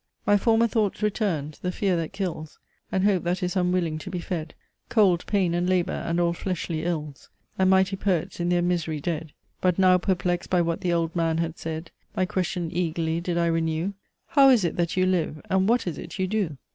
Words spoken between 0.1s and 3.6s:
"My former thoughts returned; the fear that kills; And hope that is